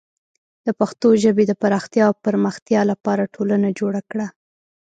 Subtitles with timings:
[0.65, 4.27] د پښتو ژبې د پراختیا او پرمختیا لپاره ټولنه جوړه کړه.